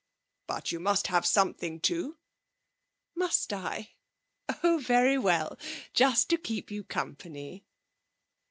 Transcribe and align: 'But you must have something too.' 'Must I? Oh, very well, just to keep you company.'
'But 0.47 0.71
you 0.71 0.79
must 0.79 1.05
have 1.13 1.27
something 1.27 1.79
too.' 1.79 2.17
'Must 3.13 3.53
I? 3.53 3.91
Oh, 4.63 4.79
very 4.79 5.19
well, 5.19 5.59
just 5.93 6.27
to 6.31 6.37
keep 6.39 6.71
you 6.71 6.83
company.' 6.83 7.67